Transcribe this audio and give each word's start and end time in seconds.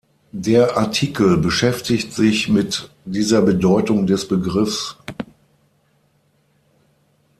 Der 0.33 0.77
Artikel 0.77 1.37
beschäftigt 1.37 2.11
sich 2.11 2.49
mit 2.49 2.89
dieser 3.05 3.43
Bedeutung 3.43 4.07
des 4.07 4.27
Begriffs. 4.27 4.97